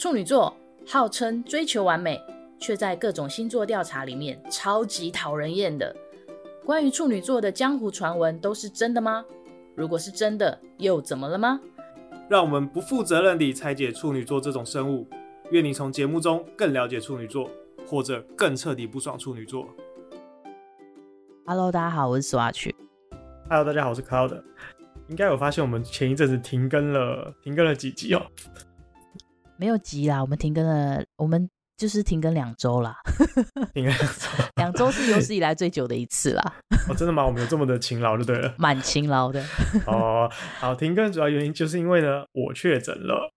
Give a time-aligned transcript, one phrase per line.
[0.00, 0.56] 处女座
[0.86, 2.18] 号称追求完美，
[2.58, 5.94] 却在各种星座调查里面超级讨人厌的。
[6.64, 9.22] 关于处女座的江湖传闻都是真的吗？
[9.76, 11.60] 如果是真的，又怎么了吗？
[12.30, 15.06] 让我们不负责任地拆解处女座这种生物。
[15.50, 17.50] 愿你从节目中更了解处女座，
[17.86, 19.68] 或者更彻底不爽处女座。
[21.44, 22.70] Hello，大家好，我是 Swatch。
[23.50, 24.42] Hello，大家好，我是 Cloud。
[25.08, 28.22] 应该有发现我们前一阵子停更了，停更了几集哦？
[29.60, 31.46] 没有急啦，我们停更了，我们。
[31.76, 32.94] 就是停更两周啦，
[33.72, 36.54] 停更两周，两周是有史以来最久的一次啦。
[36.86, 37.24] 哦，真的吗？
[37.24, 39.42] 我们有这么的勤劳就对了，蛮勤劳的。
[39.86, 43.32] 哦，好，停更主要原因就是因为呢，我确诊了。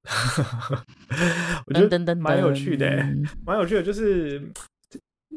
[1.67, 2.85] 我觉得蛮有趣的，
[3.45, 4.51] 蛮有趣的，就是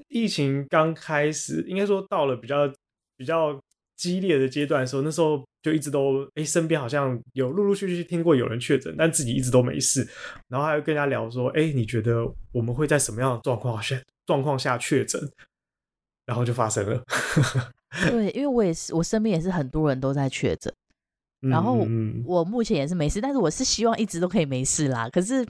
[0.09, 2.69] 疫情刚开始，应该说到了比较
[3.17, 3.57] 比较
[3.97, 10.07] 激烈的阶段的时候，那时候就一直都哎、欸，身边好像有陆陆续续听过有人确诊，但自己一直都没事。
[10.49, 15.21] 然后还会跟人家聊说，哎、欸，你觉得我们会在什么样的状况下状况下确诊？
[16.27, 17.03] 然后就发生了。
[18.11, 20.73] 对，因为我也是，我身边也是很多人都在确诊。
[21.41, 21.87] 然后
[22.25, 25.09] 我目前也是没事，但是我是希望一直都可以没事啦。
[25.11, 25.47] 可是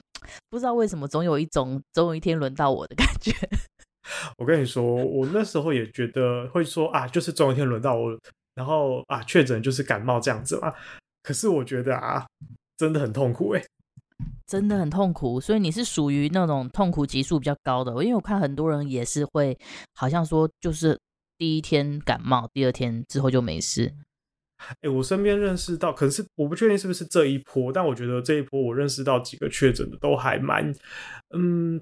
[0.49, 3.31] 不知道为什么，总有一种总有一天轮到我的感觉。
[4.37, 8.17] 我跟你说，我那时候也觉得会说啊，就是总有一天轮到我。
[8.57, 10.73] 然后啊，确诊就是感冒这样子嘛。
[11.21, 12.25] 可是我觉得啊，
[12.75, 13.63] 真的很痛苦哎，
[14.47, 15.39] 真的很痛苦。
[15.39, 19.55] 所以你是属于那种痛苦级数比较高的，因为我看很多人也是会，
[19.93, 20.99] 好像说就是
[21.37, 23.93] 第一天感冒，第二天之后就没事。
[24.81, 30.73] 哎，我身边认识到，可是我不确定是不是这一波，但我觉得这一波我认识到几个确诊的都还蛮
[31.35, 31.79] 嗯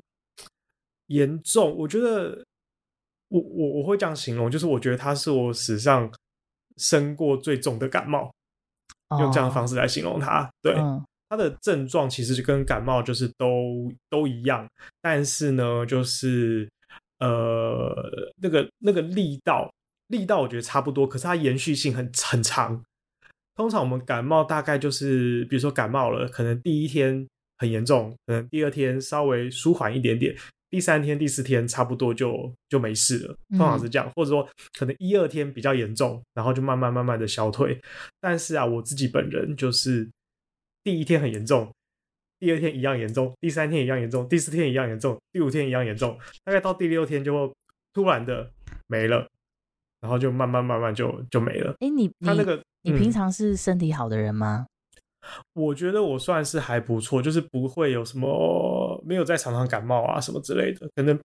[1.08, 1.74] 严重。
[1.78, 2.44] 我觉得
[3.30, 6.12] 我我我会这样形容，就是我觉得他是我史上。
[6.78, 8.32] 生过最重的感冒，
[9.20, 10.42] 用这样的方式来形容它。
[10.42, 10.50] Oh.
[10.62, 10.76] 对，
[11.30, 14.68] 它的症状其实就跟感冒就是都都一样，
[15.02, 16.70] 但是呢，就是
[17.20, 19.72] 呃，那个那个力道
[20.08, 22.84] 力道我觉得差不多，可是它延续性很很长。
[23.56, 27.26] 通常我们感冒大概就是，比如说感冒了，可能第一天
[27.58, 30.36] 很严重，可能第二天稍微舒缓一点点。
[30.76, 34.46] 第三天、第四天差不多就就没事了，通常是这样，嗯、或者说
[34.78, 37.80] 可能一二天比较严重，然后就慢慢慢慢的消退。
[38.20, 40.12] 但是啊，我自己本人就是
[40.84, 41.74] 第一天很严重，
[42.40, 47.54] 第二天一样严重，第三天一样严重，第四天一样严重，第五天一样严重，大概到第六天就
[47.94, 48.52] 突然的
[48.88, 49.26] 没了，
[50.02, 51.72] 然后就慢慢慢慢就就没了。
[51.80, 54.66] 哎、欸，你他那个你，你平常是身体好的人吗？
[55.54, 61.20] 我觉得我算是还不错，就是不会有什么没有在常常感冒啊什么之类的，可能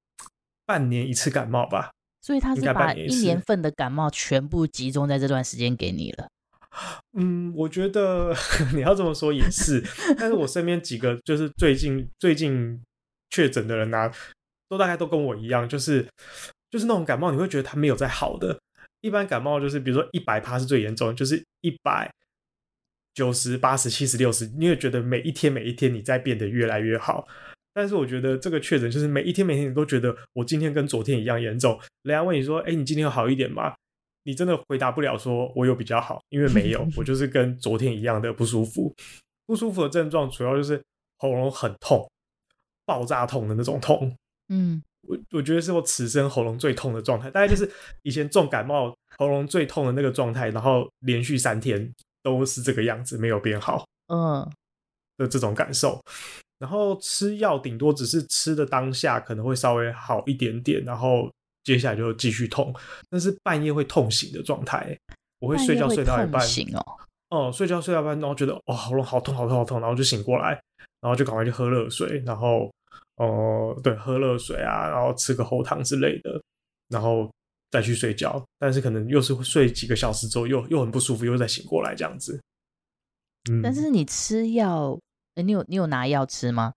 [0.65, 1.91] 半年一次感冒吧。
[2.23, 6.29] 所以他是把一年份的感冒全部集中在这段时间给你了。
[7.19, 8.35] 嗯，我觉得
[8.75, 9.83] 你要这么说也是，
[10.19, 12.81] 但是我身边几个就是最近最近
[13.31, 14.13] 确诊的人啊，
[14.69, 16.07] 都大概都跟我一样，就是
[16.71, 18.59] 就是那种感冒，你会觉得他没有在好的。
[19.01, 22.11] 一般感冒就是比如说一百趴是最严重，就是一百。
[23.15, 27.27] 九十八十七十六十，你会觉得每一天每一天你在变得越来越好。
[27.73, 31.79] 但是我觉得这个确诊就是每一天每一天你都觉得我今天跟昨天一样严重。
[32.03, 33.75] 人家问你说：“哎，你今天有好一点吗？”
[34.25, 38.93] 你真的回答不了，说我有比较好，因为没有，我就是跟昨天一样的不舒服。
[39.47, 40.83] 不舒服的症状主要就是
[41.19, 42.07] 喉咙很痛，
[42.85, 44.15] 爆炸痛的那种痛。
[44.49, 47.69] 嗯，我我觉得是我此生喉咙最痛的状态，大概就是
[48.03, 51.91] 以前重感冒喉咙最痛的那个状态，然后连续三天。
[52.23, 54.49] 都是这个样子，没有变好，嗯，
[55.17, 56.01] 的这种感受。
[56.59, 61.31] 然后吃药顶多只是吃的当下可能会稍微好一点点，然后
[61.65, 62.75] 接下来就继续痛，
[63.09, 64.97] 但是半夜会痛醒的状态。
[65.39, 66.85] 我会睡觉睡到一半，醒哦，
[67.31, 70.51] 嗯，睡觉睡到一半，然后觉得哇，喉咙好痛好痛好痛，然后就醒过来，
[71.01, 72.71] 然后就赶快去喝热水，然后
[73.17, 76.43] 哦、呃，对，喝热水啊，然后吃个喉糖之类的，
[76.89, 77.31] 然后。
[77.71, 82.41] 再去睡觉，但是可能又是睡几个小时之后，又又很不舒服，又再醒过来这样子。
[83.49, 84.99] 嗯，但是你吃药，
[85.37, 86.75] 欸，你有你有拿药吃吗？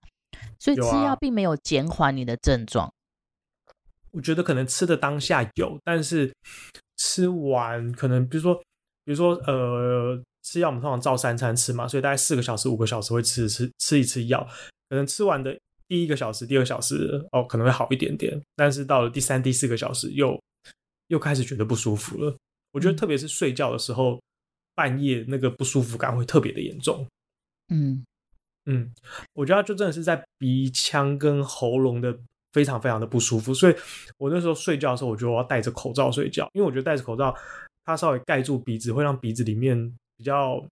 [0.60, 2.92] 所以吃药并没有减缓你的症状。
[4.12, 6.32] 我觉得可能吃的当下有，但是
[6.96, 8.54] 吃完可能比如说
[9.04, 14.46] 比如说呃吃药，我们通常照三餐吃嘛，所以大概四个小时五个小时会吃吃吃一次药，
[14.88, 15.58] 可能吃完的
[15.88, 20.40] 第一个小时第二个小时哦可能会好一点点，但是到了第三第四个小时又。
[21.08, 22.36] 又开始觉得不舒服了。
[22.72, 24.20] 我觉得特别是睡觉的时候，
[24.74, 27.06] 半夜那个不舒服感会特别的严重。
[27.68, 28.04] 嗯
[28.66, 28.92] 嗯，
[29.32, 32.18] 我觉得就真的是在鼻腔跟喉咙的
[32.52, 33.54] 非常非常的不舒服。
[33.54, 33.76] 所以
[34.18, 37.34] 我那时候睡觉的时候，我觉得我要戴着口罩睡觉，因为我觉得戴着口罩，
[37.84, 40.66] 它稍微盖住鼻子，会让鼻子里面比较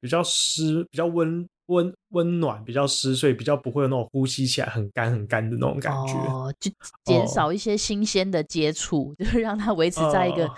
[0.00, 6.12] 比较湿、比较温温温暖，比较湿碎，比较不会有那种呼吸起来很干很干的那种感觉。
[6.14, 6.70] 哦，就
[7.04, 10.50] 减少一些新鲜的接触，哦、 就是让它维持在一个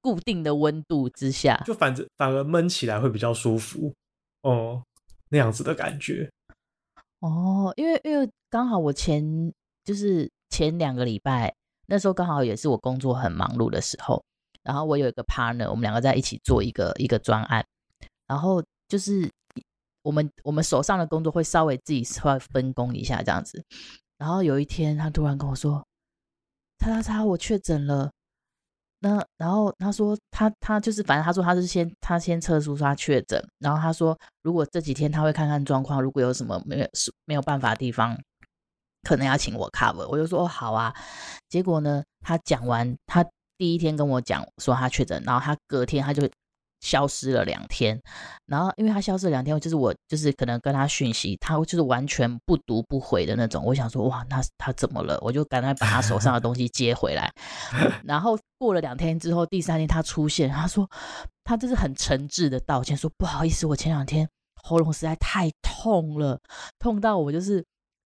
[0.00, 1.54] 固定的温度之下。
[1.54, 3.92] 呃、就反正反而闷起来会比较舒服。
[4.42, 4.82] 哦，
[5.28, 6.30] 那样子的感觉。
[7.20, 9.52] 哦，因为因为刚好我前
[9.84, 11.52] 就是前两个礼拜
[11.86, 14.22] 那时候刚好也是我工作很忙碌的时候，
[14.62, 17.64] 然后我有一个 partner，我们两个在一起做一个一个专案，
[18.28, 19.28] 然后就是
[20.06, 23.60] 我们我们手上的工作会稍微自己稍微分工一下这样子，
[24.16, 25.84] 然后有一天他突然跟我说
[26.78, 28.12] ：“叉叉叉，我确诊了。”
[29.02, 36.88] 那然后他说他他就是反正他说他是先他先测出他确诊，然后他说如果这几天他会看看状况，如果有什么没有
[37.24, 38.16] 没有办法的地方，
[39.02, 40.06] 可能要请我 cover。
[40.06, 40.94] 我就说哦好啊。
[41.48, 43.26] 结果呢，他讲完他
[43.58, 46.30] 第一天跟我讲说他确诊，然后他隔天他就。
[46.80, 48.00] 消失了两天，
[48.46, 53.64] 然后因为他消失了两天，就是我就是可能跟他讯息，他就是完全不读不回的那种。
[53.64, 55.18] 我想说，哇，那他怎么了？
[55.22, 57.32] 我就赶快把他手上的东西接回来。
[58.04, 60.88] 然后过了两天之后，第三天他出现，他说
[61.44, 64.28] 他就是很诚挚的道歉，说不好意思，我前两天
[64.62, 66.38] 喉咙实在太痛了，
[66.78, 67.64] 痛到我就是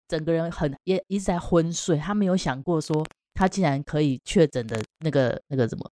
[0.08, 1.98] 整个人很也一直在昏睡。
[1.98, 5.90] 他没有想过说他竟然可以确诊的那个那个什么。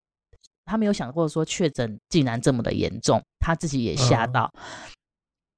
[0.67, 4.51] 他没有想过说确诊竟然这么的严重，他自己也吓到。
[4.53, 4.61] 嗯、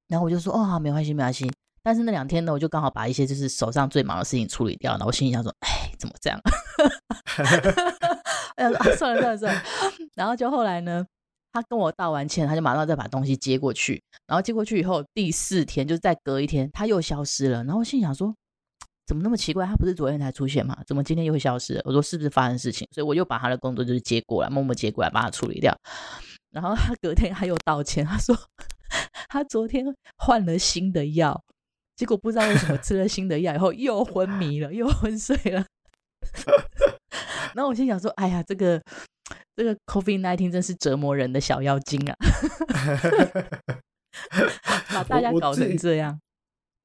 [0.09, 1.51] 然后我就说：“哦，没关系，没关系。”
[1.81, 4.91] 但是那两天呢，我就刚好把一些就是手上最忙的事情处理掉。
[4.91, 6.39] 然后我心里想说：“哎，怎么这样？”
[8.55, 9.61] 哎呀、啊，算了算了算了。
[10.15, 11.05] 然后就后来呢，
[11.51, 14.01] 他跟我道完歉，他就马上再把东西接过去。
[14.27, 17.63] 然后接过去以后，第四天就是再隔一天，他又消失了。
[17.63, 18.35] 然后我心里想说。
[19.09, 19.65] 怎么那么奇怪？
[19.65, 20.77] 他不是昨天才出现吗？
[20.85, 21.81] 怎么今天又会消失？
[21.83, 22.87] 我说是不是发生事情？
[22.91, 25.75] 所以我又把他的工作就是接过来，默默接过来，把他处理掉。
[26.51, 28.37] 然后他隔天他又道歉，他说
[29.27, 29.83] 他昨天
[30.15, 31.43] 换了新的药，
[31.95, 35.65] 结果不知道为什么吃了新的药以后又昏迷了，又昏睡了。
[37.55, 38.79] 然后我心想说：哎呀，这个
[39.55, 42.15] 这个 COVID-19 真是折磨人的小妖精啊！
[44.93, 46.21] 把大家搞成这样。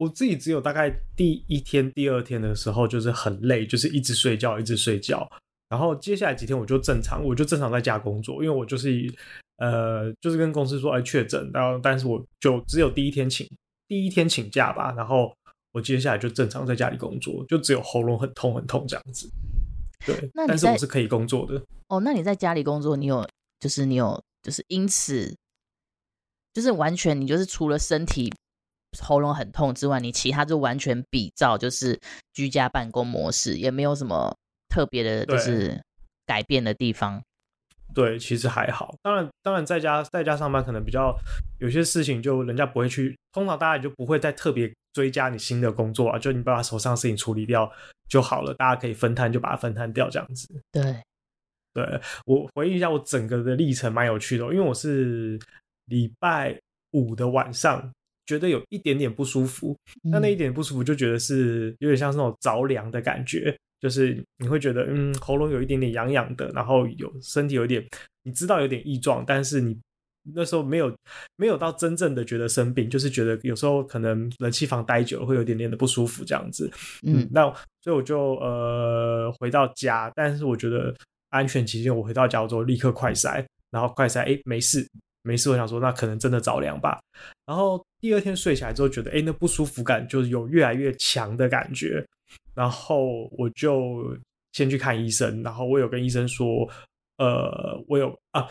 [0.05, 5.27] 我自己只有大概第一天、第二天的时候，就是很累，就是一直睡觉，一直睡觉。
[5.71, 9.13] 然后接下来几天我就正常，我就正常在家工作，因为我就是
[9.57, 13.49] 呃，就是跟公司说哎确诊，然后但是我就只有第一天请
[13.89, 15.35] 第一天请假吧，然后
[15.73, 19.29] 我接下来就正常在家里工作，就只有喉咙很痛很痛这样子。
[20.07, 21.61] 对，那但是我是可以工作的。
[21.89, 23.27] 哦，那你在家里工作，你有
[23.59, 25.35] 就是你有就是因此
[26.53, 28.31] 就是完全你就是除了身体。
[29.01, 31.99] 喉咙很痛之外，你其他就完全比照就是
[32.33, 34.37] 居家办公模式，也没有什么
[34.69, 35.81] 特别的，就是
[36.27, 37.23] 改变的地方。
[37.95, 38.95] 对，其实还好。
[39.03, 41.17] 当然，当然在家在家上班可能比较
[41.59, 47.71] 有些事情，就人家不会去，通常大家也就不会再特别追加你新的工作啊，就你把手上的事情处理掉
[48.09, 50.49] 就好了，大家可以分摊就把它分摊掉这样子。
[50.73, 50.83] 对，
[51.73, 55.39] 对，我回忆一下我整个的历程蛮有趣的，因为我是
[55.85, 56.59] 礼拜
[56.93, 57.93] 五的晚上。
[58.27, 67.87] 觉得有一点点不舒服，那那一点不舒服就觉得是有点像是那种着凉的感觉，就是你会觉得嗯喉咙有一点点痒痒的，然后有身体有点
[68.23, 69.79] 你知道有点异状，但是你
[70.35, 70.91] 那时候没有
[71.37, 76.71] 没有到真正的觉得生病，就是觉得有时候可能冷气房待久了会有点点的不舒服这样子，
[77.07, 77.43] 嗯，那
[77.83, 80.95] 所以我就呃回到家，但是我觉得
[81.29, 84.89] 安全起见，我回到家之后立刻快筛，然后快筛哎没事。
[85.25, 87.01] 没事，我想说那可能真的着凉吧。
[87.47, 92.05] 然后第二天睡起来之后，觉得哎，那不舒服感就是有越来越强的感觉。
[92.55, 94.17] 然后我就
[94.53, 95.43] 先去看医生。
[95.43, 96.69] 然后我有跟医生说，
[97.17, 98.47] 呃，我有啊，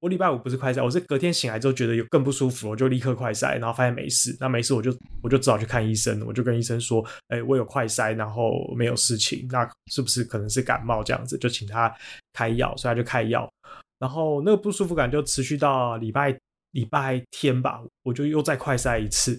[0.00, 4.36] 我礼拜五不是快筛，我是隔天醒来之后觉得有更不舒服，我就立刻快筛，然后发现没事。
[4.40, 4.92] 那没事，我就
[5.22, 6.20] 我就只好去看医生。
[6.26, 11.38] 我就跟医生说，哎，我有快筛，然后没有事情，那是不是可能是感冒这样子？
[11.38, 11.94] 就请他
[12.32, 13.48] 开药，所以他就开药。
[13.98, 16.38] 然后那个不舒服感就持续到礼拜
[16.72, 19.38] 礼拜天吧，我就又再快筛一次，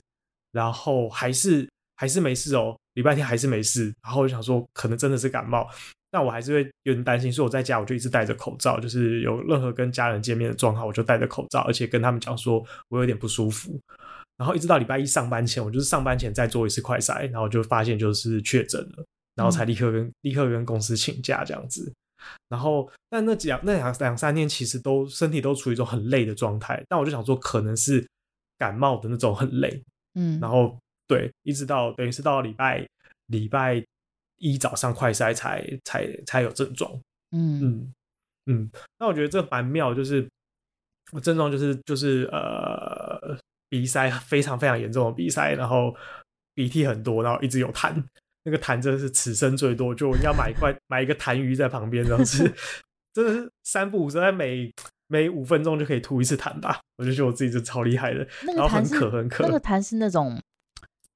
[0.51, 3.93] 然后还是还是没事哦，礼拜天还是没事。
[4.01, 5.67] 然后我就想说，可能真的是感冒，
[6.09, 13.79] 但我还是会有点担心，所以我在家我就一直戴着口罩，就是有任何跟家人见面的状况，我就戴着口罩，而且跟他们讲说我有点不舒服。
[14.37, 21.91] 然后一直到礼拜一上班前，我就是上班前再做一次快筛，然后就发现就是确诊了，然后才立刻跟、嗯、立刻跟公司请假这样子。
[22.49, 28.07] 然后，但那几两那两两三天其实都身体都处于一种很累的状态，但我就想说可能是
[28.57, 29.83] 感冒的那种很累，
[30.15, 32.87] 嗯，然后对，一直到等于是到礼拜
[33.27, 33.83] 礼拜
[34.37, 36.91] 一早上快筛才才才有症状，
[37.31, 37.61] 嗯。
[37.63, 37.93] 嗯
[38.49, 40.25] 嗯，那我觉得这蛮妙，就是
[41.11, 45.93] 我症状就是就是呃鼻塞非常非常严重的鼻塞，然后
[46.53, 48.01] 鼻涕很多，然后一直有痰，
[48.49, 52.49] 那个痰真的是此生最多，就我应该买一块买一个痰盂在旁边，这样子
[53.13, 54.73] 真的是三不五时，在每
[55.07, 58.25] 每五分钟就可以吐一次痰吧，我就觉得我自己是超厉害的。
[58.45, 60.41] 那个痰是很渴很渴，那个痰是那种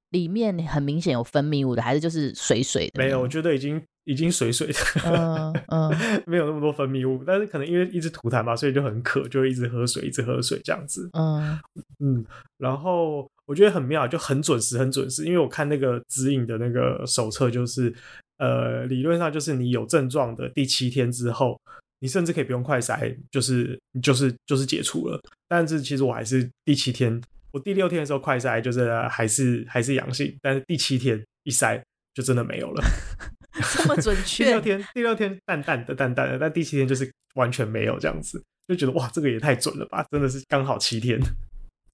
[0.09, 3.01] 里面很明显有分泌物的，还是就是水水的？
[3.01, 3.81] 没有，我觉得已经。
[4.05, 5.95] 已经水水的，嗯嗯，
[6.25, 11.07] 没有那么多分泌物，但是可能因为一直吐痰嘛，所以就很渴，就会一直喝水，一直喝水这样子。
[11.13, 11.55] 嗯
[12.03, 12.25] 嗯，
[12.57, 15.23] 然后我觉得很妙，就很准时，很准时。
[15.25, 17.93] 因为我看那个指引的那个手册，就是
[18.37, 21.59] 呃，理论上就是你有症状的第七天之后，
[21.99, 25.21] 你甚至可以不用快筛，就是就是就是解除了。
[25.47, 31.79] 但是其实我还是第七天，我第六天的时候快筛，就是还是还是阳性，但是第七天一筛
[32.15, 32.83] 就真的没有了。
[33.75, 34.45] 这么准确？
[34.45, 40.03] 第六天，第六天淡淡的，淡淡的，但第七天就是完全没有这样子，就觉得哇，这个也太准了吧！
[40.09, 41.19] 真的是刚好七天。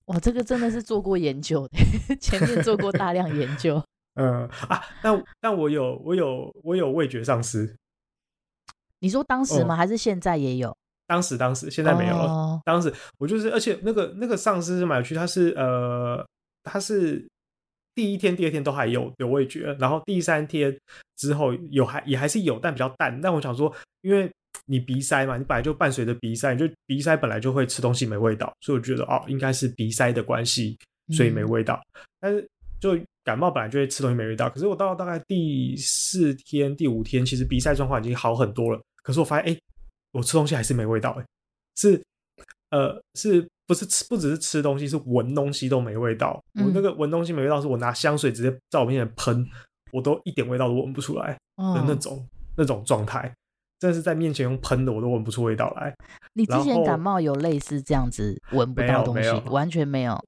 [0.08, 1.78] 哇，这个真的是做过研究的，
[2.20, 3.82] 前面做过大量研究。
[4.20, 7.76] 嗯啊，但但我有，我有，我有味觉丧失。
[9.00, 9.76] 你说当时吗？
[9.76, 10.76] 哦、还是现在也有？
[11.06, 12.24] 当时，当时，现在没有了。
[12.26, 16.26] 哦、当时我就是，而且那个那个丧失是蛮有趣，它是呃，
[16.64, 17.26] 它是。
[17.96, 20.78] 第一天、第二天都还有有味觉，然后第三天
[21.16, 23.20] 之后有还也还是有，但比较淡。
[23.20, 24.32] 但我想说，因为
[24.66, 30.78] 你鼻塞嘛，你本来就伴随着鼻塞，你就鼻塞本来就会吃东西没味道，所以我觉得哦，应该是鼻塞的关系，
[31.14, 31.82] 所以没味道。
[31.94, 32.50] 嗯、但是
[32.80, 38.82] 就感冒本来就会吃东西没味道，可是我到大概第四天、第五天，其实鼻塞状况已经好很多了。
[39.04, 39.60] 可是我发现，哎，
[40.12, 41.26] 我吃东西还是没味道，哎，
[41.76, 42.02] 是
[42.72, 43.48] 呃是。
[43.68, 46.42] 不是吃，不只是吃东西，是闻东西都没味道。
[46.54, 49.46] 嗯、我那个闻东西没味道，是我拿香水直接在我面前喷，
[49.92, 53.30] 我都一点味道都闻不出来的那种、哦、那种状态。
[53.80, 55.94] 真的是在面前用喷的，我都闻不出味道来。
[56.34, 60.20] 你之前感冒有类似这样子闻不到东西，完全没有，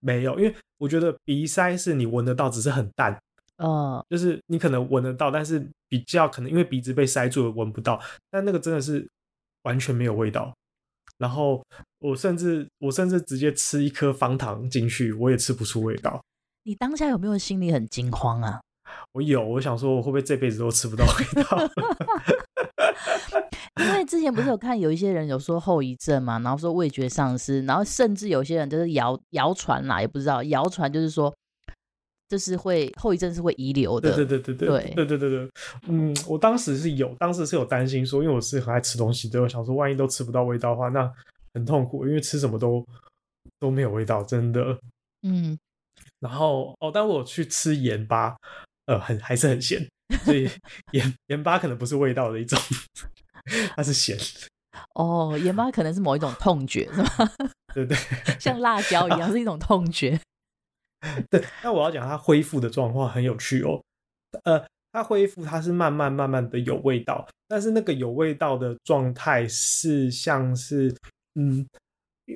[0.00, 3.18] 没有，因为我觉得鼻塞是你闻得到，只是很淡。
[3.58, 8.00] 哦，就是你可能闻得到，但是比较可能因为鼻子被塞住了闻不到。
[8.30, 9.08] 但那个真的是
[9.62, 10.52] 完全没有味道。
[11.18, 11.62] 然后
[12.00, 16.20] 我甚至我甚至直接吃一颗方糖进去，我也吃不出味道。
[16.64, 18.60] 你当下有没有心里很惊慌啊？
[19.12, 21.58] 我有，我想说我会不会这辈子都吃不到味道？
[23.80, 31.34] 因为之前不是有看有一些人有说后遗症嘛，然后说味觉丧失，然后甚至有些人就是谣谣传啦，也不知道谣传就是说。
[32.28, 35.50] 就是会后遗症是会遗留的，对对对对对对对对对对，
[35.88, 41.12] 嗯，我当时是有，当时是有担心说，因为我是很爱吃东西，对，我想说万一都吃不到味道的话，那
[41.52, 42.82] 很痛苦，因为吃什么都
[43.60, 44.78] 都没有味道，真的，
[45.28, 45.58] 嗯。
[46.20, 48.34] 然后哦，但我去吃盐巴，
[48.86, 49.86] 呃，很还是很咸，
[50.24, 50.48] 所以
[50.92, 52.58] 盐盐巴可能不是味道的一种，
[53.76, 54.16] 它是咸。
[54.94, 57.08] 哦，盐巴可能是某一种痛觉，是吗？
[57.74, 57.96] 对 对，
[58.40, 60.18] 像辣椒一样是一种痛觉。
[61.30, 63.82] 对，那我要讲它恢复的状况很有趣哦。
[64.44, 70.94] 呃，它恢复它是慢慢慢慢的有味道，但是那个有味道的状态是像是，
[71.34, 71.66] 嗯，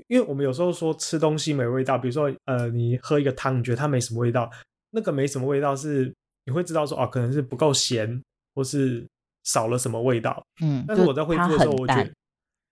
[0.08, 4.50] 因为我们有时候说吃东西没味道，比如说呃，你喝一个汤，你觉得它没什么味道，
[4.90, 6.12] 那个没什么味道是
[6.44, 8.20] 你会知道说哦，可能是不够咸，
[8.54, 9.06] 或是
[9.46, 10.44] 少了什么味道。
[10.60, 12.12] 嗯，但是我在恢复的时候，我觉得。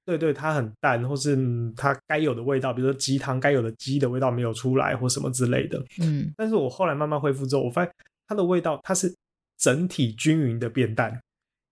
[0.06, 1.34] 对对，它很淡，或是
[1.74, 5.82] 它该有的味道，比如说鸡汤该有的鸡的味道没有出来，或什么之类的。
[5.98, 7.94] 嗯，但是我后来慢慢恢复之后，我发现
[8.28, 9.10] 它的味道它是
[9.56, 11.18] 整体均匀的变淡。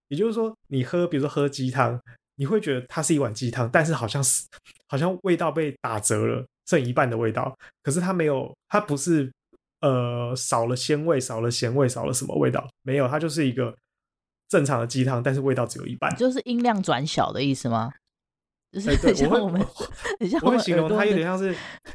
[0.09, 2.01] 也就是说，你喝，比如说喝鸡汤，
[2.37, 4.47] 你会觉得它是一碗鸡汤，但是好像是
[4.89, 7.55] 好像味道被打折了，剩一半的味道。
[7.83, 9.31] 可是它没有，它不是
[9.83, 12.67] 呃少了鲜味，少了咸味，少了什么味道？
[12.83, 13.77] 没有，它就是一个
[14.53, 16.15] 正常的鸡汤，但是味道只有一半。
[16.15, 17.91] 就是音量转小的意思吗？
[18.87, 19.67] 哎，对，我会，
[20.43, 21.55] 我 会形容它有点像是，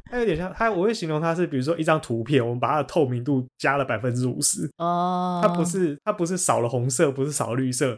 [0.10, 4.68] 它有点像它，我会形容它是，比如说一张图片，我们把它的透明度加了百分之五十。
[4.78, 7.96] 哦，它不是，它不是少了红色，不是少了绿色，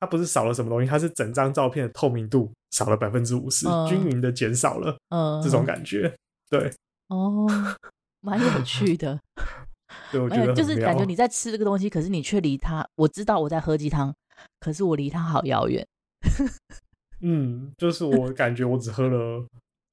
[0.00, 6.14] 它不是少了什么东西，它是整张照片的透明度少了百分之五十，均匀的减少了，嗯，这种感觉，
[6.48, 6.72] 对，
[7.08, 7.46] 哦，
[8.20, 9.20] 蛮有趣的，
[10.10, 14.14] 对，我觉得就是感觉你在吃这个东西，可是你却离它，我知道我在喝鸡汤，
[14.60, 15.86] 可是我离它好遥远。
[17.20, 19.44] 嗯，就是我感觉我只喝了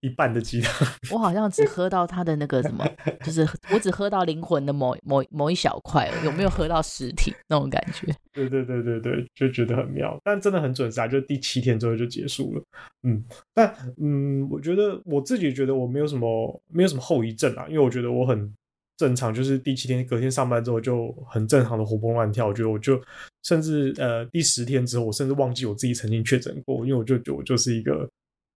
[0.02, 2.88] 一半的鸡汤，我好像只喝到它的那个什么，
[3.24, 8.14] 就是我只喝到灵魂的某某某一小块，有没有喝到实体那种感觉？
[8.32, 12.64] 对对对对对，就觉得很妙，但真的很准时啊，就第七天之后就结束了。
[13.04, 13.24] 嗯，
[13.54, 18.54] 但嗯，我觉得我自己觉得我没有什么没有什么后遗症啊，因为我觉得我很。
[18.98, 23.02] 正常就是第七天隔天上班之后就很正常的活蹦乱跳，我觉得我就
[23.44, 28.10] 甚至呃第十天之后，我甚至忘记我自己曾经确诊过，因为我就觉得我就是一个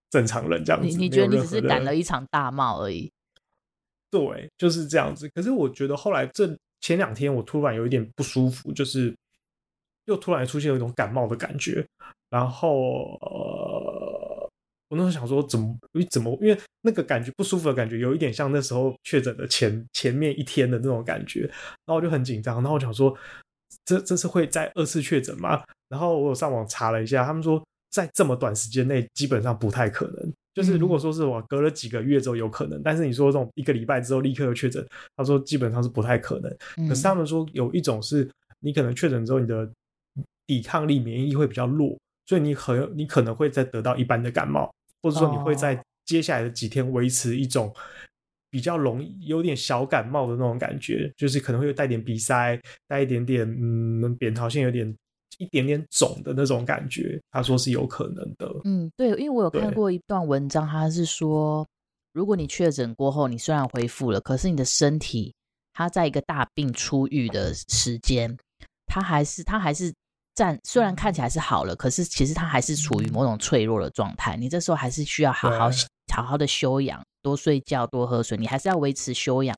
[0.10, 0.88] 正常人这样子。
[0.88, 3.12] 你你觉得你只是感了一场大冒而已？
[4.10, 5.30] 对，就是这样子。
[5.36, 9.14] 可是我觉得后来这前两天我突然有一点不舒服，就是
[10.06, 11.86] 又突然出现有一种感冒的感觉，
[12.30, 13.69] 然后呃，
[14.90, 15.78] 我那时候想说怎么
[16.10, 23.16] 怎么，因为那个感觉不舒服的感觉有一点像那时候确诊的前前面一天的那种感觉，然后我就很紧张，然后我想说
[23.86, 25.64] 这这是会再二次确诊吗？
[25.88, 30.34] 然后我有上网查了一下，他们说在这么短时间内基本上不太可能。
[30.56, 36.88] 就是如果说是我隔了几个月之后有可能，但是你说这种一个礼拜之后立刻确诊，他说基本上是不太可能。
[36.90, 38.30] 可是他们说有一种是
[38.60, 39.70] 你可能确诊之后你的
[40.46, 44.70] 抵抗力、免疫力会比较弱，所以你很你可能会再得到一般的感冒，
[45.02, 47.74] 或者说你会在接下来的几天维持一种
[48.50, 54.96] 比较容易有点小感冒的那种感觉，就是可能会带点鼻塞，带一点点嗯扁桃腺有点。
[55.38, 58.54] 一点点肿的那种感觉，他说是有可能的。
[58.66, 61.66] 嗯，对，因为我有看过一段文章，他是说，
[62.12, 65.34] 如果你确诊过后，你虽然恢复了，可是你的身体，
[65.72, 68.36] 它在一个大病初愈的时间，
[68.86, 69.94] 它还是它还是
[70.40, 74.38] 暂，虽然看起来是好了，可是其实它还是处于某种脆弱的状态。
[74.38, 75.70] 你这时候还是需要好好
[76.14, 79.54] 好好的休养，多睡觉，多喝水，你还是要维持休养，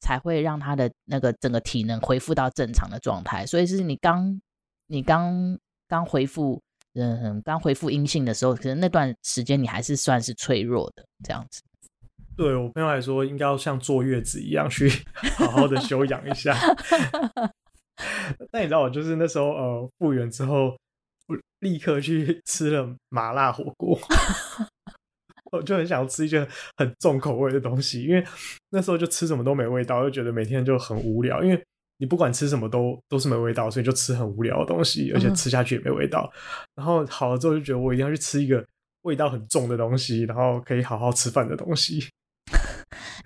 [0.00, 3.44] 才会让他的那个整个体能恢复到正常的状态。
[3.44, 4.40] 所以是你刚。
[4.90, 6.62] 你刚刚恢复，
[6.94, 11.60] 嗯，刚恢复阴性的时候，可能那段时间你还是算是脆弱的，这样子。
[12.34, 14.88] 对我朋友来说，应该要像坐月子一样去
[15.36, 16.56] 好好的休养一下。
[18.50, 20.76] 但你知道，我就是那时候呃复原之后，
[21.26, 23.98] 我立刻去吃了麻辣火锅，
[25.52, 28.24] 我就很想吃一些很重口味的东西，因为
[28.70, 31.62] 那时候就吃什么都没味道，就觉得每天就很无聊，因为。
[32.00, 36.30] 你不管吃什么都都是没味道，所以就吃很无聊的东西，而且吃下去也没味道。
[36.32, 36.38] 嗯、
[36.76, 38.64] 然后好了之后就觉得我一定要去吃一个
[39.02, 42.08] 味道很重的东西，然后可以好好吃饭的东西。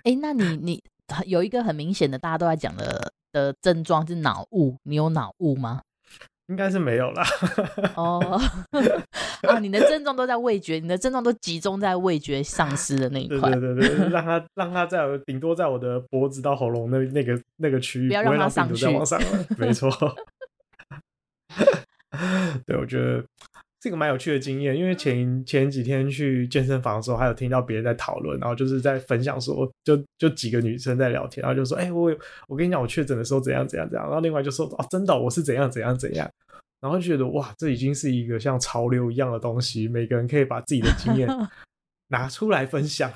[0.03, 0.81] 哎、欸，那你你
[1.27, 5.81] 有一个很明显的大家都在讲的的症状是脑雾，你有脑雾吗？
[6.47, 7.23] 应该是没有啦。
[7.95, 8.19] 哦，
[9.47, 13.49] 啊，你的症状都在味觉，你的症状都集中在味觉丧失的那一块。
[13.49, 18.85] 对对对对， 让它让它在我顶多在我的脖子到喉咙那那个那个区域，不要让它上去。
[18.87, 19.19] 往上
[19.57, 19.89] 没错。
[22.67, 23.23] 对，我觉得
[23.83, 32.15] 这个蛮有趣的经验，因为前前几天去健身房的时候，还有听到别人在讨论，然后就是在分享说，就就几个女生在聊天，然后就说，哎、欸，我
[32.47, 36.31] 我跟你讲，我确诊的时候怎样怎样怎样，然后另外就说，哦，真的，我是怎样怎样怎样。
[36.79, 41.27] 然后就觉得哇，这已经是一个像潮流一样的东西，每个人可以把自己的经验
[42.07, 43.11] 拿出来分享。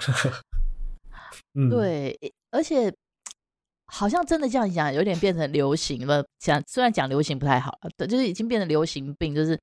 [1.53, 2.17] 嗯，对，
[2.51, 2.93] 而且
[3.85, 6.25] 好像真的这样讲，有点变成流行了。
[6.39, 9.33] 讲虽然讲流行不太好，对，就是已经变成流行病。
[9.33, 9.57] 就是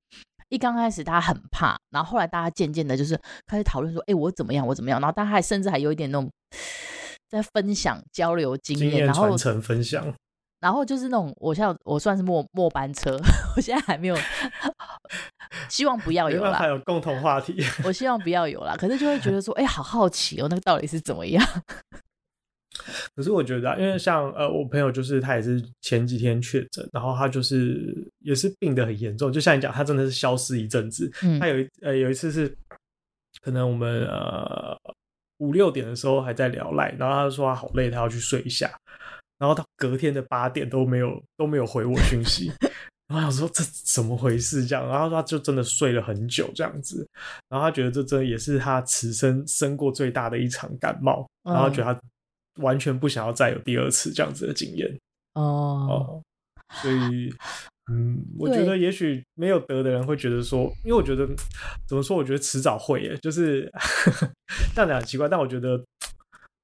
[0.55, 5.01] 一刚开始大家很怕，然后后来大家渐渐的，就是开始讨论说，哎，我怎么样，我怎么样。
[5.01, 6.31] 然后大家还甚至还有一点那种
[7.29, 10.13] 在分享交流经验，然后传承分享。
[10.61, 13.19] 然后就是那种，我像我算是末末班车，
[13.57, 14.17] 我现在还没有，
[15.69, 16.53] 希望不要有啦。
[16.53, 18.75] 还有共同话题，我希望不要有啦。
[18.77, 21.45] 可是就会觉得说，哎、欸，好好奇哦，那个到底是怎么样？
[23.15, 31.11] 可是我觉得、啊，因为像呃，我朋友就是他也是前几天确诊，然后他就是也是病得很严重，就像你讲，他真的是消失一阵子。
[31.23, 32.55] 嗯、他有一呃有一次是，
[33.41, 34.77] 可能我们呃
[35.39, 38.71] 五六点的时候还在聊赖，然后他就说他好累，他要去睡一下。
[39.37, 42.49] 然后到隔天的八点都没有都没有回我讯息，
[43.05, 47.05] 然后想说这怎么回事这样，然后他就真的睡了很久这样子，
[47.49, 51.99] 然后他觉得这真的也是他此生生过最大的一场感冒，然后觉得他
[52.57, 54.87] 完全不想要再有第二次这样子的经验
[55.33, 55.41] 哦，
[55.89, 56.21] 哦，
[56.81, 57.33] 所以
[57.91, 61.27] 嗯，我觉得也许没有得的人会觉得说，因为我觉得
[61.87, 63.71] 怎么说，我觉得迟早会耶，就是
[64.73, 65.83] 这样讲很奇怪，但我觉得。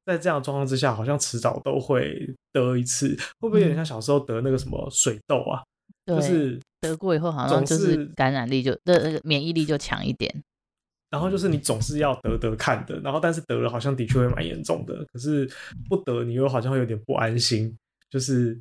[0.04, 5.62] 在这样的状况之下，好像迟早都会得一次，会不会有点像小时候得那个什么水痘啊？
[6.08, 10.44] 嗯、就是得过以后，好像就是感染力就的那个免疫力就强一点。
[11.12, 15.48] 然后就是你总是要得得看的，然后但是得了好像的确会蛮严重的，可是
[15.88, 17.78] 不得你又好像会有点不安心，
[18.10, 18.60] 就是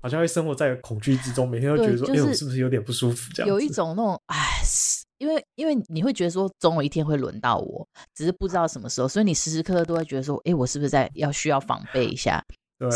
[0.00, 3.30] 好像会生活在恐惧之中，每天都觉得说，哎、就是欸，我是不是有点不舒服？
[3.34, 4.36] 这样有一种那种哎。
[5.20, 12.42] 因为，因为你会觉得说，总有一天会轮到我，只是不知道什么时候，所以你时时刻刻都会觉得说，哎，我是不是在要需要防备一下？
[12.78, 12.88] 对。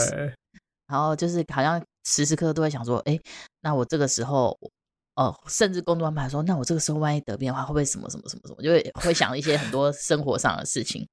[0.87, 3.21] 然后就是好像时时刻刻都会想说，哎，
[3.61, 4.71] 那我这个时候，哦、
[5.17, 8.63] 呃，甚至工作安排说，那我这个时候万一得病的话，会不会什么什么什么什么？
[8.63, 11.07] 就会会想一些很多生活上的事情，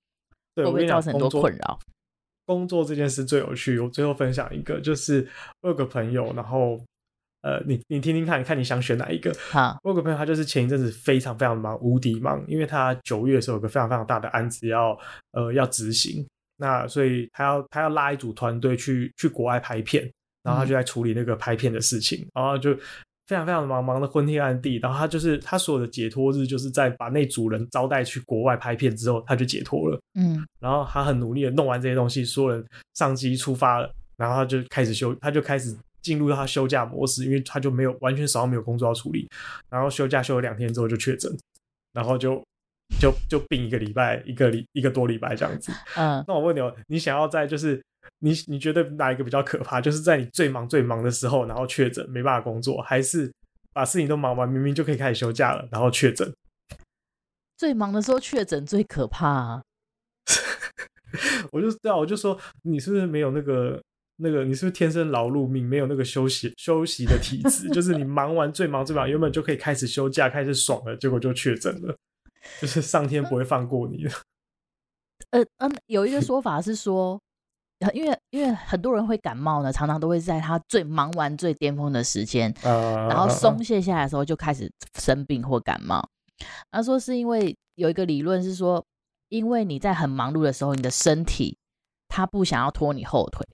[0.55, 1.79] 会不会造成很多困扰？
[2.45, 5.27] 工作这件事最有趣，我最后分享一个，就是
[5.61, 6.79] 我有个朋友，然后。
[7.43, 9.35] 呃，你你听听看，看你想选哪一个？
[9.49, 14.95] 好，我有个朋友，他就是前一阵子非常非常忙，无敌忙，因为他九月的时候有个非常非常大的案子要
[15.31, 16.23] 呃要执行，
[16.57, 20.07] 那所以他要他要拉一组团队去去国外拍片，
[20.43, 22.77] 然后他就在处理那个拍片的事情，然后就
[23.31, 24.77] 非常非常的忙，忙的昏天暗地。
[24.79, 29.97] 然后他就是他所有的解脱日，就是在把那组人招待去国外拍片之后，他就解脱了。
[30.15, 39.25] 嗯，然后他很努力的弄完这些东西，所有人上机出发了，然后他就开始休，他就开始进入到他休假模式，因为他就没有完全手上没有工作要处理，
[39.69, 41.31] 然后休假休了两天之后就确诊，
[41.93, 42.43] 然后就。
[42.99, 45.71] 就就病一个礼拜，一个礼一个多礼拜这样子。
[45.95, 47.81] 嗯，那我问你哦，你想要在就是
[48.19, 49.81] 你你觉得哪一个比较可怕？
[49.81, 53.31] 就是在你最忙最忙的时候，然后确诊没办法工作，还是
[53.73, 56.31] 把事情都忙完，明明就可以开始休假了，然后确诊？
[57.57, 59.63] 最忙的时候确诊最可怕啊！
[61.51, 63.81] 我就知道，我就说你是不是没有那个
[64.17, 64.43] 那个？
[64.43, 67.69] 你是不是天生劳碌命，没有那个休息休息的体质？
[67.69, 71.95] 就是你忙完最忙最忙，原本就可以开始休假，开始爽了，结果就确诊了。
[72.59, 74.11] 就是上天不会放过你的。
[75.29, 77.21] 呃嗯，有一个说法是说，
[77.93, 86.07] 因为因为很多人会感冒呢，常常都会在他最忙完最巅峰的时间，然后松懈下来的时候就开始生病或感冒。
[86.71, 88.83] 他说是因为有一个理论是说，
[89.29, 91.57] 因为你在很忙碌的时候，你的身体
[92.07, 93.45] 他不想要拖你后腿，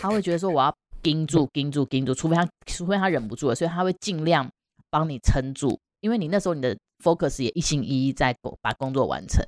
[0.00, 4.48] 他会觉得说我要盯住盯住盯住，除非他除非他忍不住了，所以他会尽量
[4.90, 6.76] 帮你撑住，因为你那时候你的。
[6.98, 9.40] focus 也一心一意在把工作完成，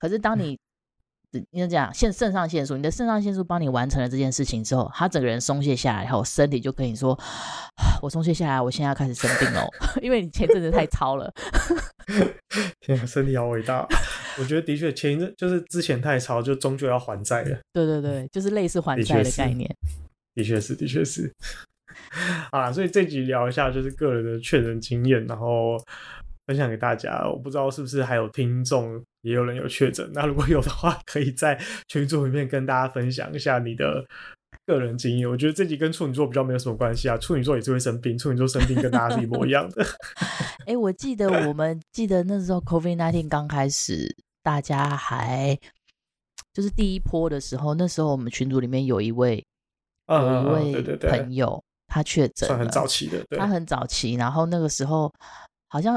[0.00, 0.58] 可是当你，
[1.50, 7.18] 你讲肾肾上腺素，你的肾上腺素帮你完成了这件事情之后，他整个人松懈下来以后，身体就跟你说，
[8.00, 9.68] 我松懈下来，我现在要开始生病哦，
[10.00, 11.30] 因为你前阵子太操了。
[12.80, 13.86] 天啊，身体好伟大！
[14.38, 17.58] 我觉得的确前一阵就是之前太操，就终究要还债了。
[17.74, 19.68] 对对对，就是类似还债的概念。
[20.34, 21.22] 的确是，的确是。
[21.22, 21.34] 是
[22.52, 25.76] 啊，所以这集聊一下就是个人的确诊经验，然后。
[26.48, 30.10] 分享给大家，我不知道是不是还有听众也有人有确诊。
[30.14, 34.02] 那如果有的话， 可以在群组里面跟大家分享一下你的
[34.64, 35.28] 个人经验。
[35.28, 39.84] 我觉得这集跟处女座比较没有什么关系啊，处女座也是会生病，处女座生病跟大家是一模一样的。
[40.60, 45.54] 哎、欸，我记得我们记得那时候 COVID-19 刚开始，大家还
[46.54, 49.44] 就是第一波的时候，那时候我们群组里面有一位
[50.06, 55.12] 有一位朋友，他确诊，算很早期的，他很早期，然后那个时候
[55.68, 55.94] 好像。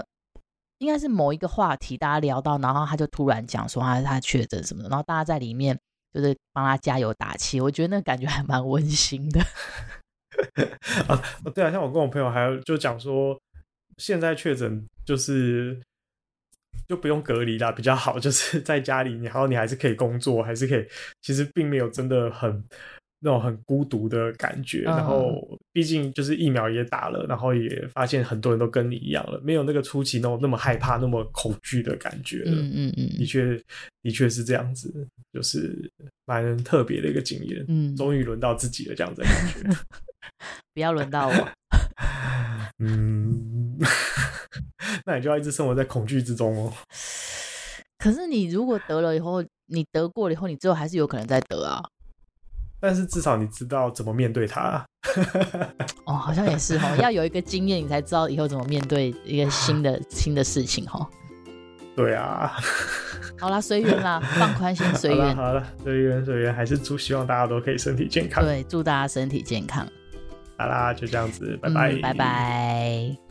[0.81, 5.79] 应该是某一个话题，大家聊到，然后他就突然讲说他他确诊什么的，然后大家在里面
[6.11, 9.39] 就是帮他加油打气，我觉得那感觉还蛮温馨的。
[11.07, 11.21] 啊，
[11.53, 13.39] 对啊，像我跟我朋友还就讲说，
[13.97, 15.79] 现在确诊就是
[16.87, 20.83] 就不用隔离啦，比较好，就是 在家里，然后你还是可以工作，还是可以，
[21.21, 22.65] 其实并没有真的很。
[23.23, 32.51] 那种很孤独的感觉，然后毕竟就是疫苗也打了，然后也发现很多人都跟你一样了，没有那个初期那种那么害怕、那么恐惧的感觉了。
[32.51, 33.61] 嗯嗯嗯，的确
[34.01, 35.89] 的确是这样子，就是
[36.25, 37.63] 蛮特别的一个经验。
[37.67, 39.77] 嗯，终于轮到自己了，这样子的感觉。
[40.73, 41.49] 不要轮到我。
[42.83, 43.77] 嗯，
[45.05, 46.73] 那你就要一直生活在恐惧之中哦。
[47.99, 51.83] 可是你如果得了以后，你得过了以后，你之后还是有可能再得啊。
[52.81, 54.83] 但是至少你知道怎么面对它。
[56.05, 61.07] 哦，好像也是哈， 要有一个经验，你才知道以后怎么面对一个新的 新的事情哈。
[61.95, 62.53] 对啊。
[63.39, 65.35] 好啦，随缘啦，放宽心，随缘。
[65.35, 68.43] 好了，随缘随缘，还是祝希望大家都可以身体健康。
[68.43, 69.87] 对，祝大家身体健康。
[70.57, 73.30] 好啦，就这样子，拜拜，嗯，拜拜。